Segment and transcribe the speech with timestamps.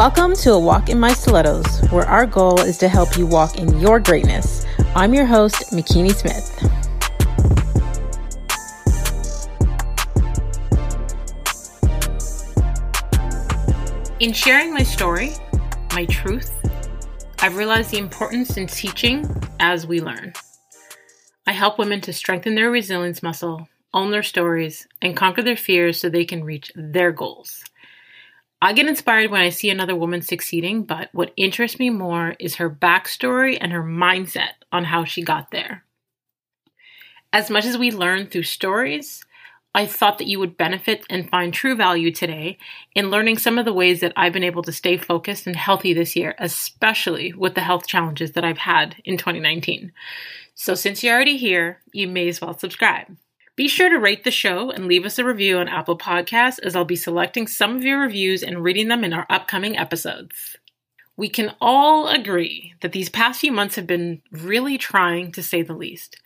[0.00, 3.58] Welcome to A Walk in My Stilettos, where our goal is to help you walk
[3.58, 4.64] in your greatness.
[4.94, 6.56] I'm your host, Makini Smith.
[14.20, 15.34] In sharing my story,
[15.92, 16.50] my truth,
[17.40, 19.30] I've realized the importance in teaching
[19.60, 20.32] as we learn.
[21.46, 26.00] I help women to strengthen their resilience muscle, own their stories, and conquer their fears
[26.00, 27.62] so they can reach their goals.
[28.62, 32.56] I get inspired when I see another woman succeeding, but what interests me more is
[32.56, 35.84] her backstory and her mindset on how she got there.
[37.32, 39.24] As much as we learn through stories,
[39.74, 42.58] I thought that you would benefit and find true value today
[42.94, 45.94] in learning some of the ways that I've been able to stay focused and healthy
[45.94, 49.92] this year, especially with the health challenges that I've had in 2019.
[50.54, 53.16] So, since you're already here, you may as well subscribe.
[53.60, 56.74] Be sure to rate the show and leave us a review on Apple Podcasts, as
[56.74, 60.56] I'll be selecting some of your reviews and reading them in our upcoming episodes.
[61.18, 65.60] We can all agree that these past few months have been really trying, to say
[65.60, 66.22] the least.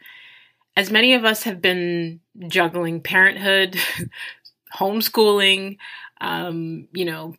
[0.76, 3.80] As many of us have been juggling parenthood,
[4.76, 5.78] homeschooling,
[6.20, 7.34] um, you know,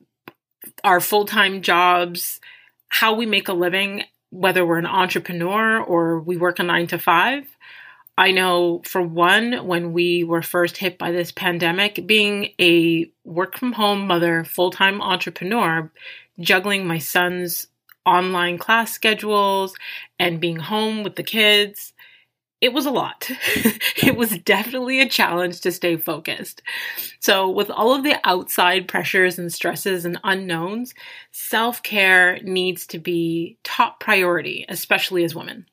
[0.83, 2.41] our full time jobs,
[2.89, 6.99] how we make a living, whether we're an entrepreneur or we work a nine to
[6.99, 7.47] five,
[8.17, 13.57] I know for one, when we were first hit by this pandemic, being a work
[13.57, 15.91] from home mother, full time entrepreneur,
[16.39, 17.67] juggling my son's
[18.05, 19.75] online class schedules
[20.19, 21.93] and being home with the kids,
[22.61, 23.29] it was a lot.
[23.97, 26.61] it was definitely a challenge to stay focused.
[27.19, 30.93] So, with all of the outside pressures and stresses and unknowns,
[31.31, 35.65] self care needs to be top priority, especially as women.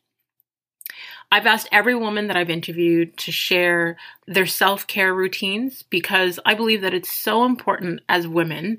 [1.33, 6.53] I've asked every woman that I've interviewed to share their self care routines because I
[6.53, 8.77] believe that it's so important as women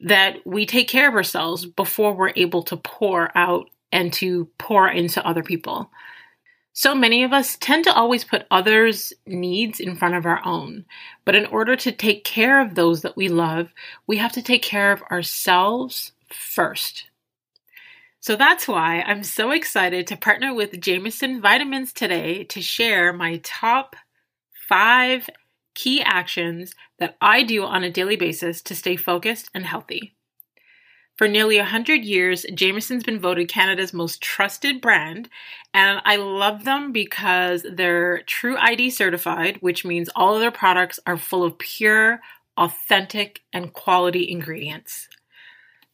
[0.00, 4.88] that we take care of ourselves before we're able to pour out and to pour
[4.88, 5.90] into other people.
[6.72, 10.84] So many of us tend to always put others' needs in front of our own.
[11.24, 13.70] But in order to take care of those that we love,
[14.06, 17.06] we have to take care of ourselves first.
[18.20, 23.40] So that's why I'm so excited to partner with Jamieson Vitamins today to share my
[23.44, 23.94] top
[24.68, 25.28] five
[25.74, 30.14] key actions that I do on a daily basis to stay focused and healthy.
[31.16, 35.30] For nearly 100 years, Jamieson's been voted Canada's most trusted brand,
[35.72, 41.00] and I love them because they're True ID certified, which means all of their products
[41.06, 42.20] are full of pure,
[42.58, 45.08] authentic, and quality ingredients.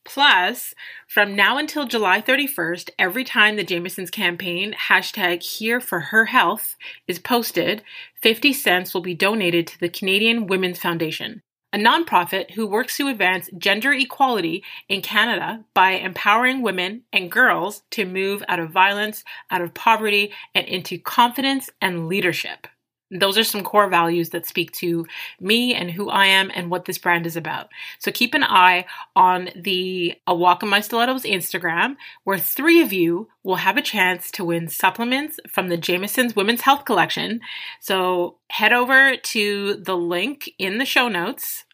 [0.05, 0.75] Plus,
[1.07, 6.77] from now until July 31st, every time the Jamieson's campaign, hashtag here for her health,
[7.07, 7.83] is posted,
[8.21, 11.43] 50 cents will be donated to the Canadian Women's Foundation,
[11.73, 17.83] a nonprofit who works to advance gender equality in Canada by empowering women and girls
[17.91, 22.67] to move out of violence, out of poverty, and into confidence and leadership.
[23.13, 25.07] Those are some core values that speak to
[25.39, 27.69] me and who I am and what this brand is about.
[27.99, 32.93] So keep an eye on the A Walk in My Stilettos Instagram, where three of
[32.93, 37.41] you will have a chance to win supplements from the Jamieson's Women's Health Collection.
[37.81, 41.65] So head over to the link in the show notes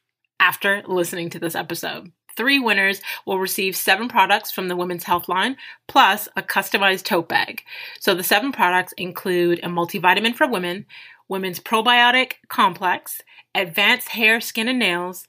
[0.40, 2.10] after listening to this episode.
[2.36, 5.56] Three winners will receive seven products from the Women's Health line,
[5.88, 7.64] plus a customized tote bag.
[7.98, 10.86] So the seven products include a multivitamin for women,
[11.28, 13.20] Women's Probiotic Complex,
[13.54, 15.26] Advanced Hair, Skin, and Nails,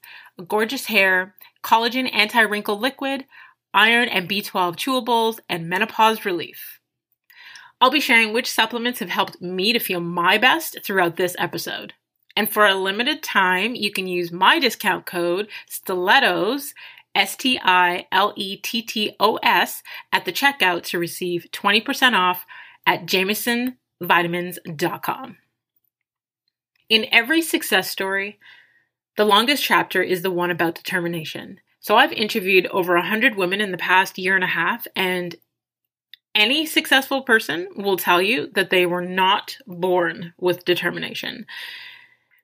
[0.48, 3.26] Gorgeous Hair, Collagen Anti Wrinkle Liquid,
[3.74, 6.80] Iron and B12 Chewables, and Menopause Relief.
[7.80, 11.94] I'll be sharing which supplements have helped me to feel my best throughout this episode.
[12.36, 16.74] And for a limited time, you can use my discount code STILETTOS,
[17.14, 19.82] S T I L E T T O S,
[20.12, 22.44] at the checkout to receive 20% off
[22.86, 25.36] at jamiesonvitamins.com.
[26.90, 28.40] In every success story,
[29.16, 31.60] the longest chapter is the one about determination.
[31.78, 35.36] So I've interviewed over 100 women in the past year and a half, and
[36.34, 41.46] any successful person will tell you that they were not born with determination.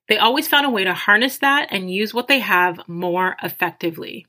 [0.08, 4.26] They always found a way to harness that and use what they have more effectively.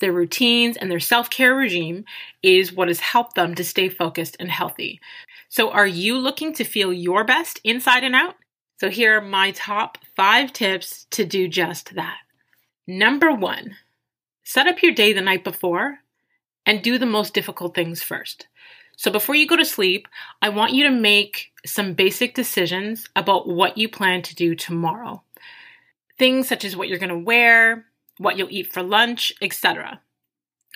[0.00, 2.06] Their routines and their self care regime
[2.42, 4.98] is what has helped them to stay focused and healthy.
[5.50, 8.36] So, are you looking to feel your best inside and out?
[8.78, 12.18] So here are my top five tips to do just that.
[12.86, 13.76] Number one,
[14.44, 15.98] set up your day the night before
[16.64, 18.46] and do the most difficult things first.
[18.96, 20.06] So before you go to sleep,
[20.40, 25.22] I want you to make some basic decisions about what you plan to do tomorrow.
[26.16, 27.84] Things such as what you're going to wear,
[28.18, 30.00] what you'll eat for lunch, etc.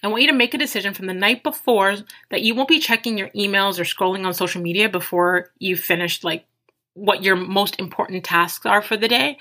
[0.02, 1.96] I want you to make a decision from the night before
[2.30, 6.24] that you won't be checking your emails or scrolling on social media before you finish
[6.24, 6.46] like
[6.94, 9.38] what your most important tasks are for the day.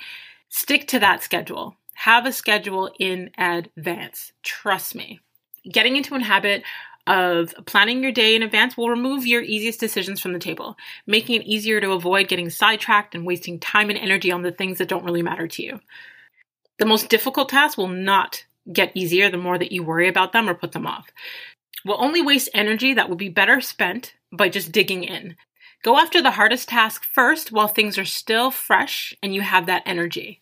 [0.48, 1.76] Stick to that schedule.
[1.94, 4.32] Have a schedule in advance.
[4.42, 5.20] Trust me.
[5.70, 6.64] Getting into a habit
[7.06, 10.76] of planning your day in advance will remove your easiest decisions from the table,
[11.06, 14.78] making it easier to avoid getting sidetracked and wasting time and energy on the things
[14.78, 15.80] that don't really matter to you.
[16.78, 20.48] The most difficult tasks will not get easier the more that you worry about them
[20.48, 21.10] or put them off.
[21.84, 25.36] We'll only waste energy that will be better spent by just digging in.
[25.82, 29.82] Go after the hardest task first while things are still fresh and you have that
[29.84, 30.40] energy.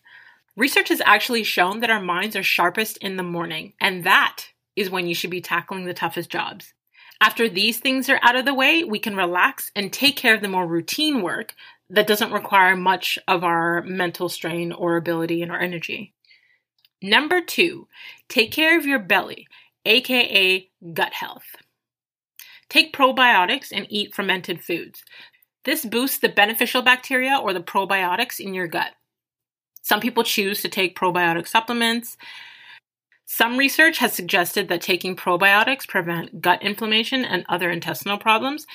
[0.55, 4.45] Research has actually shown that our minds are sharpest in the morning, and that
[4.75, 6.73] is when you should be tackling the toughest jobs.
[7.19, 10.41] After these things are out of the way, we can relax and take care of
[10.41, 11.55] the more routine work
[11.89, 16.13] that doesn't require much of our mental strain or ability and our energy.
[17.01, 17.87] Number two,
[18.27, 19.47] take care of your belly,
[19.85, 21.55] aka gut health.
[22.71, 25.03] Take probiotics and eat fermented foods.
[25.65, 28.93] This boosts the beneficial bacteria or the probiotics in your gut.
[29.81, 32.15] Some people choose to take probiotic supplements.
[33.25, 38.65] Some research has suggested that taking probiotics prevent gut inflammation and other intestinal problems.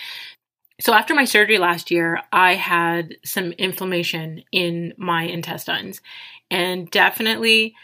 [0.78, 6.02] So after my surgery last year, I had some inflammation in my intestines
[6.50, 7.74] and definitely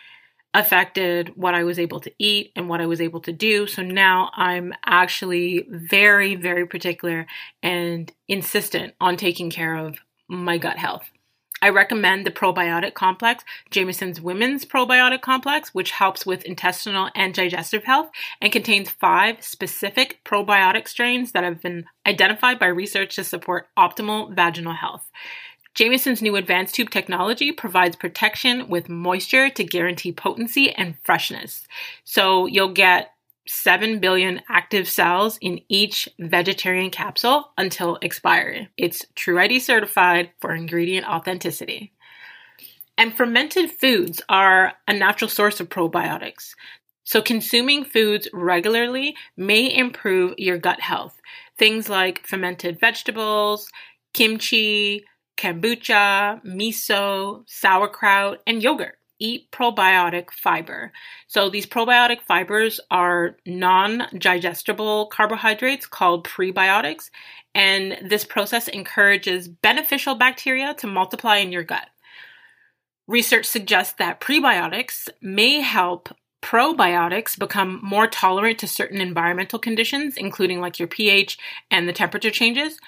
[0.55, 3.67] affected what I was able to eat and what I was able to do.
[3.67, 7.27] So now I'm actually very, very particular
[7.63, 11.11] and insistent on taking care of my gut health.
[11.63, 17.85] I recommend the probiotic complex, Jamieson's Women's Probiotic Complex, which helps with intestinal and digestive
[17.85, 18.11] health
[18.41, 24.35] and contains five specific probiotic strains that have been identified by research to support optimal
[24.35, 25.09] vaginal health.
[25.75, 31.67] Jamieson's new advanced tube technology provides protection with moisture to guarantee potency and freshness.
[32.05, 33.13] So you'll get
[33.49, 38.69] 7 billion active cells in each vegetarian capsule until expiry.
[38.77, 41.93] It's TrueID certified for ingredient authenticity.
[42.99, 46.55] And fermented foods are a natural source of probiotics.
[47.05, 51.21] So, consuming foods regularly may improve your gut health.
[51.59, 53.69] Things like fermented vegetables,
[54.13, 55.05] kimchi,
[55.43, 60.93] kombucha, miso, sauerkraut, and yogurt eat probiotic fiber.
[61.29, 67.11] So these probiotic fibers are non-digestible carbohydrates called prebiotics,
[67.55, 71.89] and this process encourages beneficial bacteria to multiply in your gut.
[73.07, 76.09] Research suggests that prebiotics may help
[76.43, 81.39] probiotics become more tolerant to certain environmental conditions, including like your pH
[81.71, 82.79] and the temperature changes.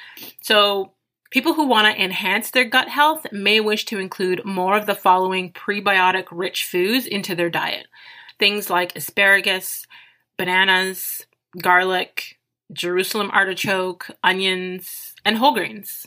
[0.40, 0.92] So
[1.34, 4.94] People who want to enhance their gut health may wish to include more of the
[4.94, 7.88] following prebiotic rich foods into their diet.
[8.38, 9.84] Things like asparagus,
[10.38, 11.26] bananas,
[11.60, 12.38] garlic,
[12.72, 16.06] Jerusalem artichoke, onions, and whole grains.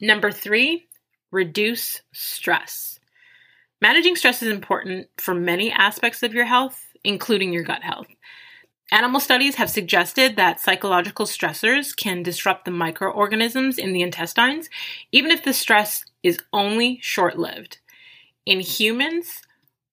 [0.00, 0.88] Number three,
[1.30, 2.98] reduce stress.
[3.80, 8.08] Managing stress is important for many aspects of your health, including your gut health.
[8.92, 14.70] Animal studies have suggested that psychological stressors can disrupt the microorganisms in the intestines,
[15.10, 17.78] even if the stress is only short lived.
[18.44, 19.42] In humans,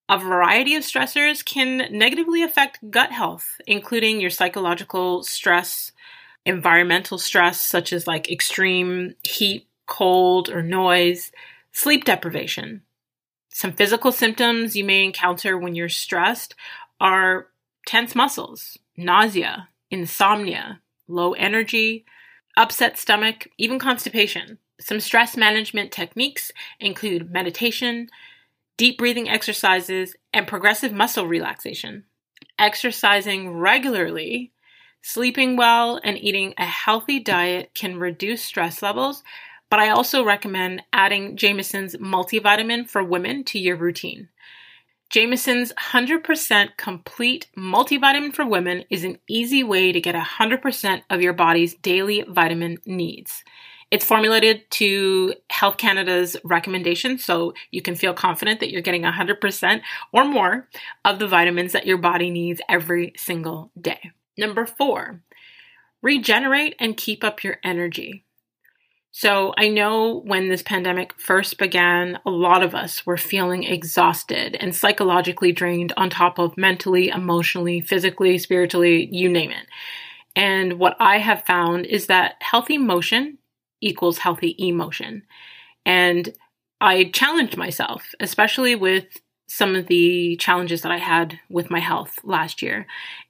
[0.08, 5.92] a variety of stressors can negatively affect gut health, including your psychological stress,
[6.46, 11.32] environmental stress, such as like extreme heat, cold, or noise,
[11.72, 12.84] sleep deprivation.
[13.50, 16.54] Some physical symptoms you may encounter when you're stressed
[17.00, 17.48] are
[17.88, 22.06] tense muscles, nausea, insomnia, low energy,
[22.58, 24.58] upset stomach, even constipation.
[24.80, 28.10] Some stress management techniques include meditation,
[28.78, 32.04] deep breathing exercises, and progressive muscle relaxation.
[32.60, 34.52] Exercising regularly,
[35.02, 39.24] sleeping well, and eating a healthy diet can reduce stress levels,
[39.70, 44.30] but I also recommend adding Jamieson's multivitamin for women to your routine.
[45.14, 51.34] Jamieson's 100% complete multivitamin for women is an easy way to get 100% of your
[51.34, 53.44] body's daily vitamin needs.
[53.92, 59.82] It's formulated to Health Canada's recommendations, so you can feel confident that you're getting 100%
[60.12, 60.68] or more
[61.06, 64.14] of the vitamins that your body needs every single day.
[64.36, 65.22] Number four,
[66.02, 68.26] regenerate and keep up your energy.
[69.16, 74.58] So I know when this pandemic first began, a lot of us were feeling exhausted
[74.60, 79.68] and psychologically drained on top of mentally, emotionally, physically, spiritually, you name it.
[80.36, 83.38] And what I have found is that healthy motion
[83.82, 85.22] equals healthy emotion.
[85.86, 86.34] And
[86.82, 89.06] I challenged myself, especially with
[89.48, 92.88] some of the challenges that I had with my health last year.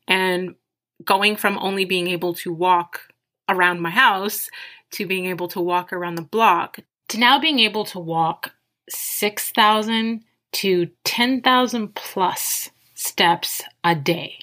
[0.08, 0.56] And
[1.04, 3.02] going from only being able to walk
[3.50, 4.50] around my house
[4.94, 8.54] to being able to walk around the block to now being able to walk
[8.90, 10.24] 6,000
[10.54, 14.38] to 10,000 plus steps a day.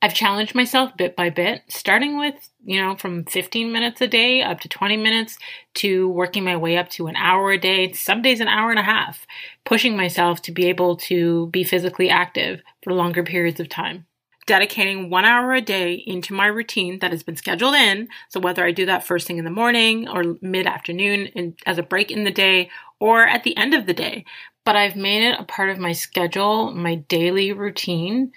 [0.00, 2.34] I've challenged myself bit by bit, starting with,
[2.64, 5.38] you know, from 15 minutes a day up to 20 minutes
[5.74, 8.80] to working my way up to an hour a day, some days an hour and
[8.80, 9.24] a half,
[9.64, 14.04] pushing myself to be able to be physically active for longer periods of time.
[14.46, 18.08] Dedicating one hour a day into my routine that has been scheduled in.
[18.28, 21.82] So, whether I do that first thing in the morning or mid afternoon as a
[21.82, 22.68] break in the day
[22.98, 24.24] or at the end of the day,
[24.64, 28.32] but I've made it a part of my schedule, my daily routine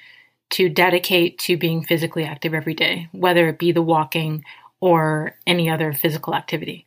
[0.51, 4.43] to dedicate to being physically active every day, whether it be the walking
[4.79, 6.85] or any other physical activity.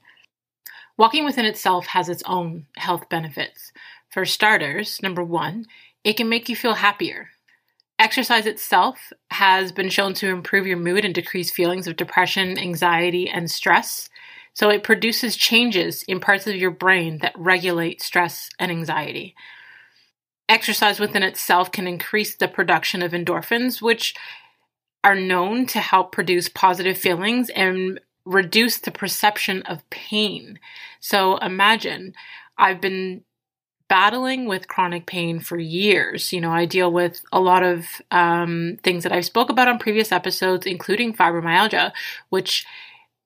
[0.97, 3.73] Walking within itself has its own health benefits.
[4.11, 5.67] For starters, number one,
[6.03, 7.31] it can make you feel happier.
[7.99, 13.29] Exercise itself has been shown to improve your mood and decrease feelings of depression, anxiety,
[13.29, 14.09] and stress.
[14.55, 19.35] So it produces changes in parts of your brain that regulate stress and anxiety
[20.49, 24.15] exercise within itself can increase the production of endorphins, which
[25.05, 30.59] are known to help produce positive feelings and reduce the perception of pain.
[31.01, 32.15] So imagine
[32.57, 33.23] I've been
[33.89, 36.33] battling with chronic pain for years.
[36.33, 39.79] You know, I deal with a lot of um, things that I've spoke about on
[39.79, 41.93] previous episodes, including fibromyalgia,
[42.29, 42.67] which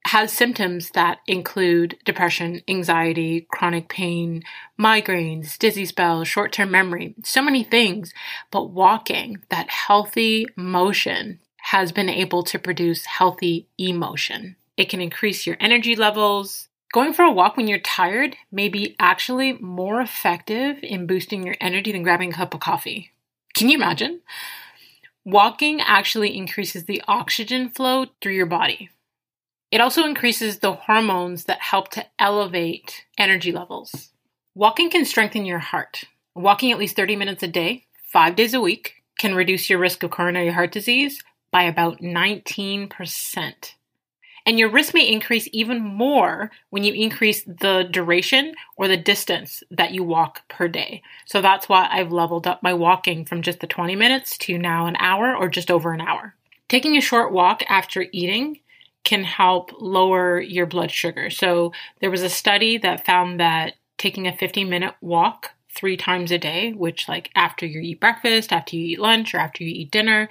[0.06, 4.42] has symptoms that include depression, anxiety, chronic pain,
[4.78, 8.12] migraines, dizzy spells, short term memory, so many things.
[8.50, 14.56] But walking, that healthy motion, has been able to produce healthy emotion.
[14.76, 16.68] It can increase your energy levels.
[16.92, 21.56] Going for a walk when you're tired may be actually more effective in boosting your
[21.60, 23.12] energy than grabbing a cup of coffee.
[23.54, 24.20] Can you imagine?
[25.24, 28.90] Walking actually increases the oxygen flow through your body,
[29.72, 34.10] it also increases the hormones that help to elevate energy levels.
[34.54, 36.04] Walking can strengthen your heart.
[36.34, 40.02] Walking at least 30 minutes a day, five days a week, can reduce your risk
[40.02, 43.74] of coronary heart disease by about 19%.
[44.44, 49.62] And your risk may increase even more when you increase the duration or the distance
[49.70, 51.02] that you walk per day.
[51.26, 54.86] So that's why I've leveled up my walking from just the 20 minutes to now
[54.86, 56.34] an hour or just over an hour.
[56.68, 58.60] Taking a short walk after eating
[59.04, 61.30] can help lower your blood sugar.
[61.30, 66.30] So there was a study that found that taking a 15 minute walk three times
[66.30, 69.70] a day, which like after you eat breakfast, after you eat lunch, or after you
[69.70, 70.28] eat dinner,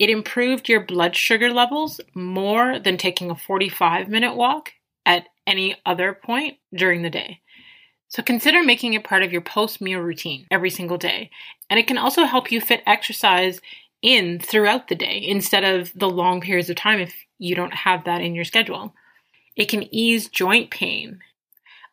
[0.00, 4.72] it improved your blood sugar levels more than taking a 45 minute walk
[5.04, 7.40] at any other point during the day.
[8.08, 11.30] So consider making it part of your post meal routine every single day.
[11.68, 13.60] And it can also help you fit exercise
[14.00, 18.04] in throughout the day instead of the long periods of time if you don't have
[18.04, 18.94] that in your schedule.
[19.54, 21.20] It can ease joint pain.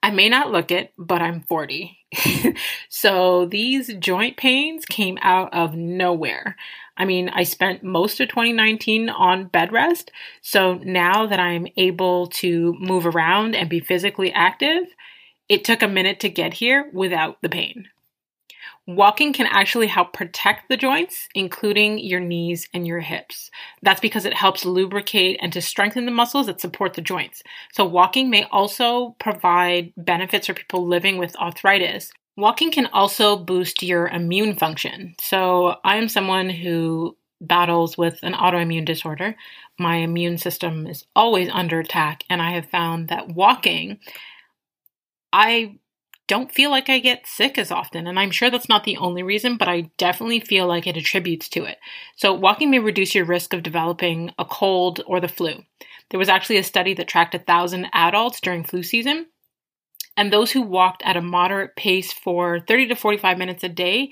[0.02, 1.97] I may not look it, but I'm 40.
[2.90, 6.56] so these joint pains came out of nowhere.
[6.98, 10.12] I mean, I spent most of 2019 on bed rest.
[10.42, 14.84] So now that I'm able to move around and be physically active,
[15.48, 17.88] it took a minute to get here without the pain.
[18.88, 23.52] Walking can actually help protect the joints, including your knees and your hips.
[23.82, 27.44] That's because it helps lubricate and to strengthen the muscles that support the joints.
[27.74, 32.12] So, walking may also provide benefits for people living with arthritis.
[32.38, 35.16] Walking can also boost your immune function.
[35.20, 39.36] So, I am someone who battles with an autoimmune disorder.
[39.78, 44.00] My immune system is always under attack, and I have found that walking,
[45.34, 45.76] I
[46.28, 48.06] don't feel like I get sick as often.
[48.06, 51.48] And I'm sure that's not the only reason, but I definitely feel like it attributes
[51.50, 51.78] to it.
[52.16, 55.64] So, walking may reduce your risk of developing a cold or the flu.
[56.10, 59.28] There was actually a study that tracked a thousand adults during flu season.
[60.16, 64.12] And those who walked at a moderate pace for 30 to 45 minutes a day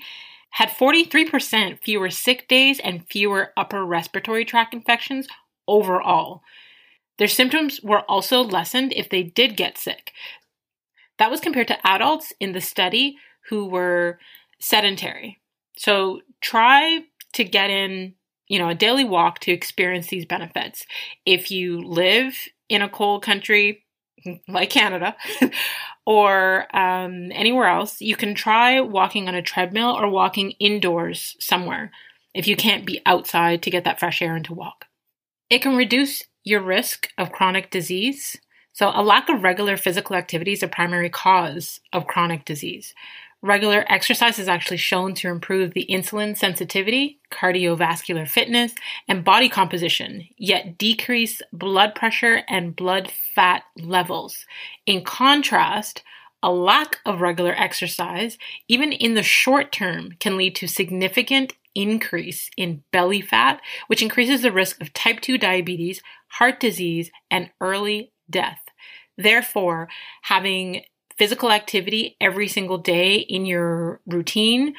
[0.50, 5.26] had 43% fewer sick days and fewer upper respiratory tract infections
[5.66, 6.42] overall.
[7.18, 10.12] Their symptoms were also lessened if they did get sick.
[11.18, 13.16] That was compared to adults in the study
[13.48, 14.18] who were
[14.58, 15.40] sedentary.
[15.76, 17.00] So try
[17.34, 18.14] to get in,
[18.48, 20.86] you know, a daily walk to experience these benefits.
[21.24, 22.34] If you live
[22.68, 23.84] in a cold country
[24.48, 25.16] like Canada
[26.06, 31.90] or um, anywhere else, you can try walking on a treadmill or walking indoors somewhere
[32.34, 34.86] if you can't be outside to get that fresh air and to walk.
[35.48, 38.36] It can reduce your risk of chronic disease
[38.76, 42.92] so, a lack of regular physical activity is a primary cause of chronic disease.
[43.40, 48.74] Regular exercise is actually shown to improve the insulin sensitivity, cardiovascular fitness,
[49.08, 54.44] and body composition, yet decrease blood pressure and blood fat levels.
[54.84, 56.02] In contrast,
[56.42, 58.36] a lack of regular exercise,
[58.68, 64.42] even in the short term, can lead to significant increase in belly fat, which increases
[64.42, 68.60] the risk of type 2 diabetes, heart disease, and early death.
[69.16, 69.88] Therefore,
[70.22, 70.82] having
[71.16, 74.74] physical activity every single day in your routine,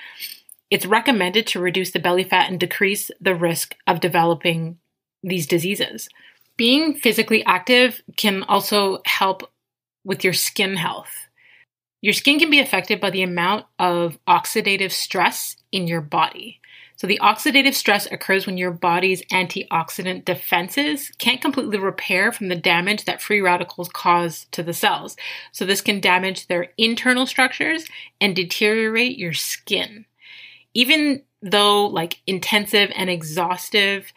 [0.69, 4.77] it's recommended to reduce the belly fat and decrease the risk of developing
[5.23, 6.09] these diseases.
[6.57, 9.51] Being physically active can also help
[10.03, 11.27] with your skin health.
[12.01, 16.59] Your skin can be affected by the amount of oxidative stress in your body.
[16.97, 22.55] So the oxidative stress occurs when your body's antioxidant defenses can't completely repair from the
[22.55, 25.15] damage that free radicals cause to the cells.
[25.51, 27.85] So this can damage their internal structures
[28.19, 30.05] and deteriorate your skin.
[30.73, 34.11] Even though like intensive and exhaustive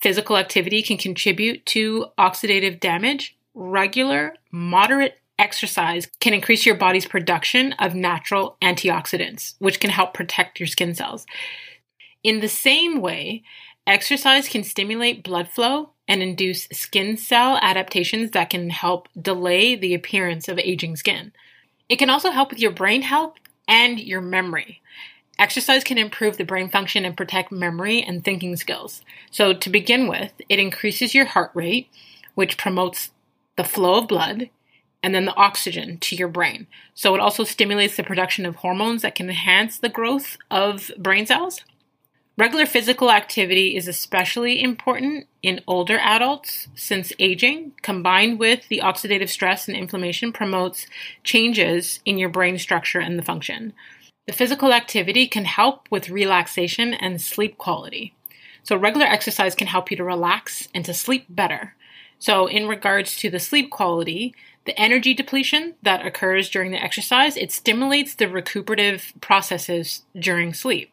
[0.00, 7.72] physical activity can contribute to oxidative damage, regular, moderate exercise can increase your body's production
[7.74, 11.26] of natural antioxidants, which can help protect your skin cells.
[12.24, 13.42] In the same way,
[13.86, 19.92] exercise can stimulate blood flow and induce skin cell adaptations that can help delay the
[19.92, 21.32] appearance of aging skin.
[21.90, 23.34] It can also help with your brain health
[23.68, 24.80] and your memory.
[25.38, 29.02] Exercise can improve the brain function and protect memory and thinking skills.
[29.30, 31.88] So, to begin with, it increases your heart rate,
[32.34, 33.10] which promotes
[33.56, 34.48] the flow of blood
[35.02, 36.68] and then the oxygen to your brain.
[36.94, 41.26] So, it also stimulates the production of hormones that can enhance the growth of brain
[41.26, 41.60] cells.
[42.36, 49.28] Regular physical activity is especially important in older adults since aging, combined with the oxidative
[49.28, 50.88] stress and inflammation, promotes
[51.22, 53.72] changes in your brain structure and the function.
[54.26, 58.14] The physical activity can help with relaxation and sleep quality.
[58.64, 61.76] So, regular exercise can help you to relax and to sleep better.
[62.18, 67.36] So, in regards to the sleep quality, the energy depletion that occurs during the exercise,
[67.36, 70.90] it stimulates the recuperative processes during sleep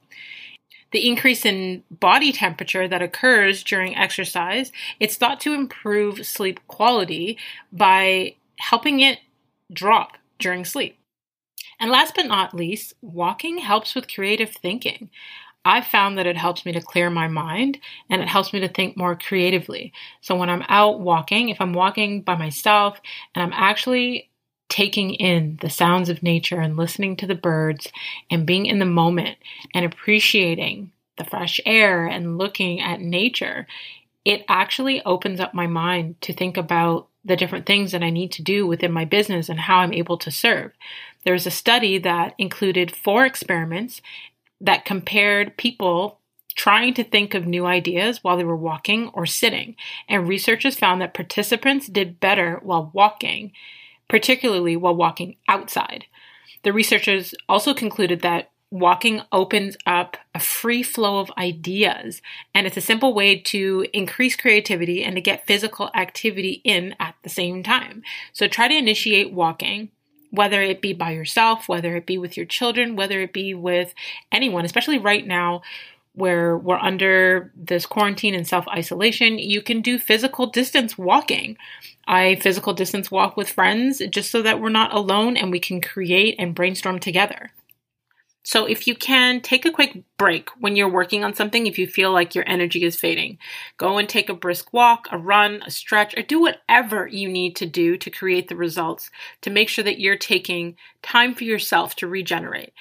[0.91, 7.37] the increase in body temperature that occurs during exercise, it's thought to improve sleep quality
[7.71, 9.19] by helping it
[9.71, 10.97] drop during sleep.
[11.79, 15.09] And last but not least, walking helps with creative thinking.
[15.63, 17.77] I've found that it helps me to clear my mind
[18.09, 19.93] and it helps me to think more creatively.
[20.21, 22.99] So when I'm out walking, if I'm walking by myself
[23.35, 24.30] and I'm actually
[24.71, 27.91] taking in the sounds of nature and listening to the birds
[28.31, 29.37] and being in the moment
[29.75, 33.67] and appreciating the fresh air and looking at nature,
[34.23, 38.31] it actually opens up my mind to think about the different things that I need
[38.31, 40.71] to do within my business and how I'm able to serve.
[41.25, 44.01] There's a study that included four experiments
[44.61, 46.19] that compared people
[46.55, 49.75] trying to think of new ideas while they were walking or sitting.
[50.07, 53.51] And researchers found that participants did better while walking
[54.11, 56.03] particularly while walking outside.
[56.63, 62.21] The researchers also concluded that walking opens up a free flow of ideas,
[62.53, 67.15] and it's a simple way to increase creativity and to get physical activity in at
[67.23, 68.03] the same time.
[68.33, 69.91] So try to initiate walking.
[70.29, 73.93] Whether it be by yourself, whether it be with your children, whether it be with
[74.31, 75.61] anyone, especially right now
[76.13, 81.57] where we're under this quarantine and self isolation, you can do physical distance walking.
[82.07, 85.81] I physical distance walk with friends just so that we're not alone and we can
[85.81, 87.51] create and brainstorm together.
[88.43, 91.85] So, if you can, take a quick break when you're working on something if you
[91.85, 93.37] feel like your energy is fading.
[93.77, 97.55] Go and take a brisk walk, a run, a stretch, or do whatever you need
[97.57, 101.95] to do to create the results to make sure that you're taking time for yourself
[101.97, 102.73] to regenerate.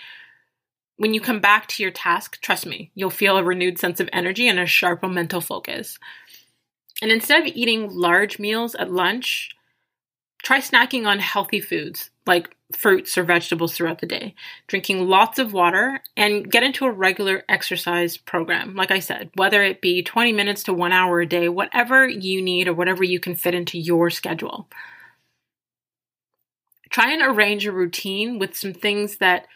[1.00, 4.10] When you come back to your task, trust me, you'll feel a renewed sense of
[4.12, 5.98] energy and a sharper mental focus.
[7.00, 9.48] And instead of eating large meals at lunch,
[10.42, 14.34] try snacking on healthy foods like fruits or vegetables throughout the day,
[14.66, 18.74] drinking lots of water, and get into a regular exercise program.
[18.74, 22.42] Like I said, whether it be 20 minutes to one hour a day, whatever you
[22.42, 24.68] need or whatever you can fit into your schedule.
[26.90, 29.46] Try and arrange a routine with some things that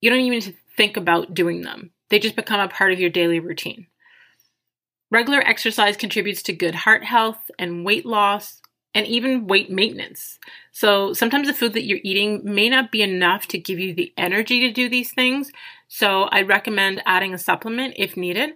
[0.00, 1.90] you don't even think about doing them.
[2.10, 3.86] They just become a part of your daily routine.
[5.10, 8.60] Regular exercise contributes to good heart health and weight loss
[8.94, 10.38] and even weight maintenance.
[10.72, 14.12] So sometimes the food that you're eating may not be enough to give you the
[14.16, 15.52] energy to do these things.
[15.86, 18.54] So I recommend adding a supplement if needed.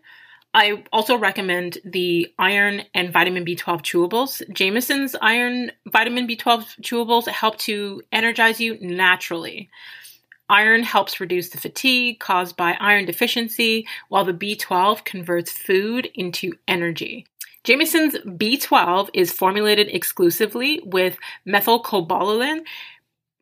[0.53, 4.43] I also recommend the iron and vitamin B12 chewables.
[4.51, 9.69] Jamieson's iron vitamin B12 chewables help to energize you naturally.
[10.51, 16.55] Iron helps reduce the fatigue caused by iron deficiency, while the B12 converts food into
[16.67, 17.25] energy.
[17.63, 22.63] Jamieson's B12 is formulated exclusively with methylcobalamin,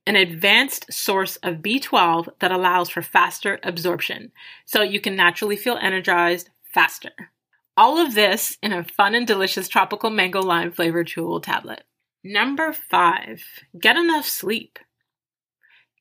[0.07, 4.31] an advanced source of B12 that allows for faster absorption,
[4.67, 7.31] so you can naturally feel energized faster.
[7.75, 11.85] All of this in a fun and delicious tropical mango lime flavored chewable tablet.
[12.23, 13.45] Number five,
[13.81, 14.79] get enough sleep.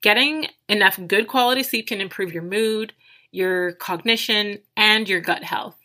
[0.01, 2.93] Getting enough good quality sleep can improve your mood,
[3.31, 5.75] your cognition, and your gut health.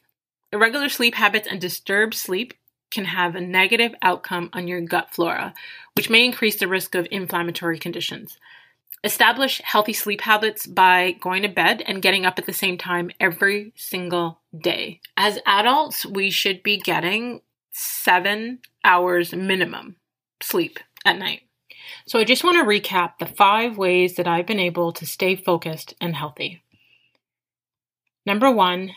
[0.52, 2.54] Irregular sleep habits and disturbed sleep
[2.90, 5.54] can have a negative outcome on your gut flora,
[5.94, 8.38] which may increase the risk of inflammatory conditions.
[9.02, 13.10] Establish healthy sleep habits by going to bed and getting up at the same time
[13.18, 15.00] every single day.
[15.16, 17.40] As adults, we should be getting
[17.72, 19.96] seven hours minimum
[20.40, 21.42] sleep at night.
[22.06, 25.36] So, I just want to recap the five ways that I've been able to stay
[25.36, 26.62] focused and healthy.
[28.24, 28.92] Number one,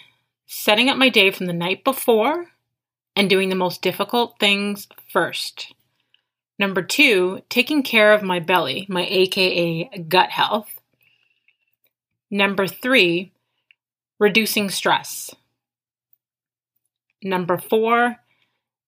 [0.45, 2.51] setting up my day from the night before
[3.15, 5.73] and doing the most difficult things first.
[6.57, 10.79] Number two, taking care of my belly, my AKA gut health.
[12.31, 13.31] Number three,
[14.19, 15.33] reducing stress.
[17.21, 18.17] Number four,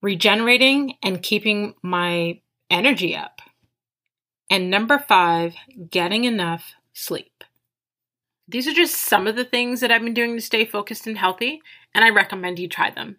[0.01, 3.41] regenerating and keeping my energy up.
[4.49, 5.55] And number five,
[5.89, 7.43] getting enough sleep.
[8.47, 11.17] These are just some of the things that I've been doing to stay focused and
[11.17, 11.61] healthy,
[11.93, 13.17] and I recommend you try them.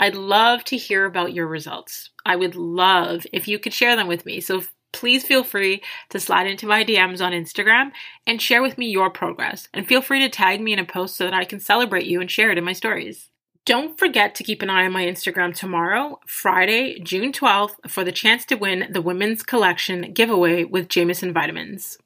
[0.00, 2.10] I'd love to hear about your results.
[2.26, 4.40] I would love if you could share them with me.
[4.40, 7.92] So please feel free to slide into my DMs on Instagram
[8.26, 9.68] and share with me your progress.
[9.72, 12.20] And feel free to tag me in a post so that I can celebrate you
[12.20, 13.30] and share it in my stories.
[13.66, 18.12] Don't forget to keep an eye on my Instagram tomorrow, Friday, June 12th, for the
[18.12, 21.96] chance to win the Women's Collection giveaway with Jamieson Vitamins.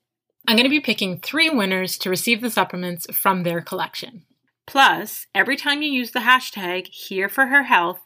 [0.47, 4.23] I'm going to be picking three winners to receive the supplements from their collection.
[4.69, 8.03] Plus, every time you use the hashtag Here for Her Health,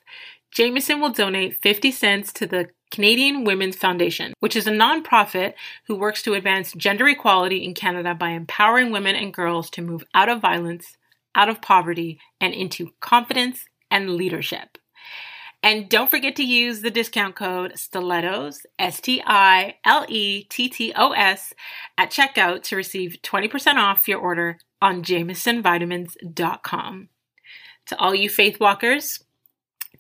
[0.51, 5.53] Jamieson will donate 50 cents to the Canadian Women's Foundation, which is a nonprofit
[5.89, 10.05] who works to advance gender equality in Canada by empowering women and girls to move
[10.15, 10.97] out of violence
[11.35, 14.79] out of poverty and into confidence and leadership.
[15.63, 20.69] And don't forget to use the discount code STILETTOS, S T I L E T
[20.69, 21.55] T O S,
[21.97, 27.09] at checkout to receive 20% off your order on JamiesonVitamins.com.
[27.87, 29.23] To all you faith walkers,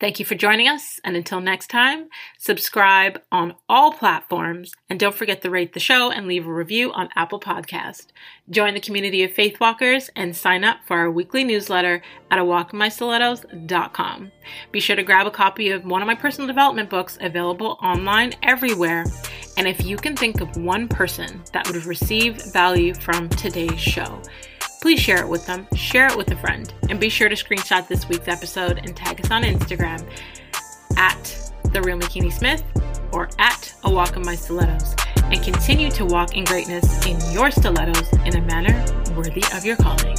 [0.00, 5.14] Thank you for joining us, and until next time, subscribe on all platforms, and don't
[5.14, 8.06] forget to rate the show and leave a review on Apple Podcast.
[8.50, 14.32] Join the community of faith walkers and sign up for our weekly newsletter at awalkmystilettos.com.
[14.72, 18.32] Be sure to grab a copy of one of my personal development books available online
[18.42, 19.04] everywhere.
[19.56, 24.20] And if you can think of one person that would receive value from today's show,
[24.82, 27.86] please share it with them, share it with a friend, and be sure to screenshot
[27.86, 30.04] this week's episode and tag us on Instagram
[30.96, 32.64] at The Real Makini Smith
[33.12, 37.52] or at A Walk in My Stilettos and continue to walk in greatness in your
[37.52, 38.84] stilettos in a manner
[39.16, 40.16] worthy of your calling.